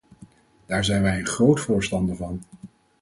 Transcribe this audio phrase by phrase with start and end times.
[0.65, 2.41] Daar zijn wij een groot voorstander van.